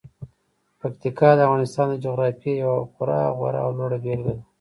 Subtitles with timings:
[0.79, 4.43] پکتیکا د افغانستان د جغرافیې یوه خورا غوره او لوړه بېلګه ده.